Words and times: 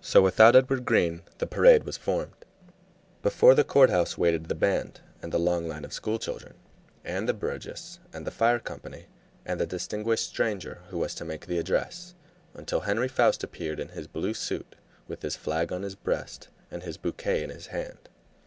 So 0.00 0.22
without 0.22 0.56
Edward 0.56 0.86
Green 0.86 1.20
the 1.36 1.46
parade 1.46 1.84
was 1.84 1.98
formed. 1.98 2.32
Before 3.22 3.54
the 3.54 3.62
court 3.62 3.90
house 3.90 4.16
waited 4.16 4.48
the 4.48 4.54
band, 4.54 5.02
and 5.20 5.32
the 5.32 5.38
long 5.38 5.68
line 5.68 5.84
of 5.84 5.92
school 5.92 6.18
children, 6.18 6.54
and 7.04 7.28
the 7.28 7.34
burgess, 7.34 7.98
and 8.10 8.26
the 8.26 8.30
fire 8.30 8.58
company, 8.58 9.04
and 9.44 9.60
the 9.60 9.66
distinguished 9.66 10.24
stranger 10.26 10.80
who 10.88 10.96
was 10.96 11.14
to 11.16 11.26
make 11.26 11.44
the 11.44 11.58
address, 11.58 12.14
until 12.54 12.80
Henry 12.80 13.08
Foust 13.10 13.44
appeared, 13.44 13.80
in 13.80 13.88
his 13.90 14.06
blue 14.06 14.32
suit, 14.32 14.76
with 15.06 15.20
his 15.20 15.36
flag 15.36 15.70
on 15.74 15.82
his 15.82 15.94
breast 15.94 16.48
and 16.70 16.82
his 16.82 16.96
bouquet 16.96 17.42
in 17.44 17.50
his 17.50 17.66
hand. 17.66 18.08